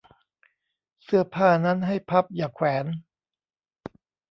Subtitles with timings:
[1.03, 2.85] เสื้อผ้านั้นให้พับอย่าแขวน